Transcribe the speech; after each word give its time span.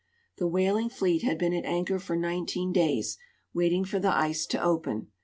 The 0.37 0.47
whaling 0.47 0.89
fleet 0.89 1.21
had 1.21 1.37
been 1.37 1.53
at 1.53 1.63
anchor 1.63 1.99
for 1.99 2.15
19 2.15 2.73
days, 2.73 3.19
waiting 3.53 3.85
lor 3.93 3.99
the 3.99 4.07
ice 4.11 4.47
to 4.47 4.59
open. 4.59 5.11